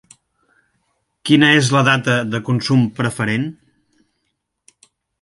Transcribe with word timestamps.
Quina 1.29 1.51
és 1.59 1.69
la 1.77 1.83
data 1.89 2.17
de 2.33 2.41
consum 2.49 2.89
preferent? 3.03 3.49